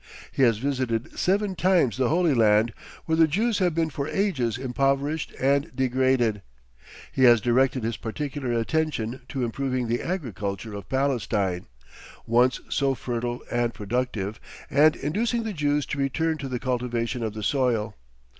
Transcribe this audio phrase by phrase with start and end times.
[0.31, 2.73] He has visited seven times the Holy Land,
[3.05, 6.41] where the Jews have been for ages impoverished and degraded.
[7.11, 11.67] He has directed his particular attention to improving the agriculture of Palestine,
[12.25, 14.39] once so fertile and productive,
[14.71, 17.95] and inducing the Jews to return to the cultivation of the soil.